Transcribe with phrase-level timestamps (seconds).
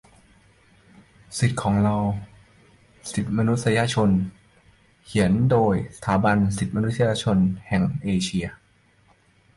[1.39, 1.95] สิทธิของเรา
[3.07, 4.09] สิทธิมนุษยชน
[5.05, 8.45] เขียนโดยสถาบันสิทธิมนุษยชนแหงเอเชีย